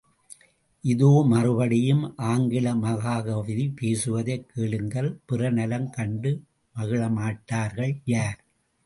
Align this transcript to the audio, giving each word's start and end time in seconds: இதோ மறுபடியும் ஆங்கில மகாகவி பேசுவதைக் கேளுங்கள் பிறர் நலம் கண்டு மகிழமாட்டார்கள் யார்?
இதோ 0.83 1.09
மறுபடியும் 1.27 2.01
ஆங்கில 2.23 2.75
மகாகவி 2.75 3.67
பேசுவதைக் 3.75 4.47
கேளுங்கள் 4.47 5.19
பிறர் 5.25 5.53
நலம் 5.53 5.89
கண்டு 5.89 6.31
மகிழமாட்டார்கள் 6.75 7.93
யார்? 8.05 8.39